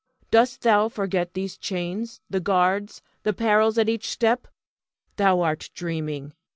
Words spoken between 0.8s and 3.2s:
forget these chains, the guards,